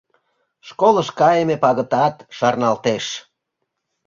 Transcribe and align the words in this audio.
Школыш 0.67 1.09
кайыме 1.19 1.55
пагытат 1.63 2.15
шарналтеш. 2.37 3.05